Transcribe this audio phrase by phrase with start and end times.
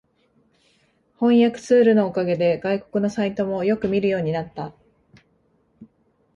[1.19, 4.73] 翻訳ツールのおかげで外国のサイトもよく見るようになった